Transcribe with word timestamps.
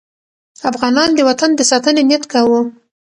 افغانان 0.69 1.09
د 1.13 1.19
وطن 1.29 1.49
د 1.55 1.61
ساتنې 1.71 2.01
نیت 2.09 2.23
کاوه. 2.31 2.61